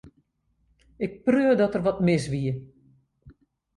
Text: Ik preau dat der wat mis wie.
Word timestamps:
Ik 1.05 1.13
preau 1.25 1.53
dat 1.59 1.73
der 1.73 1.83
wat 1.87 1.99
mis 2.07 2.25
wie. 2.31 2.51